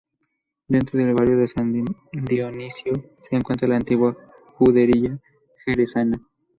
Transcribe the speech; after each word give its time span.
Dentro 0.67 0.97
del 0.97 1.13
barrio 1.13 1.37
de 1.37 1.47
San 1.47 1.71
Dionisio 2.11 3.11
se 3.21 3.35
encuentra 3.35 3.67
la 3.67 3.75
antigua 3.77 4.17
judería 4.55 5.19
jerezana. 5.63 6.19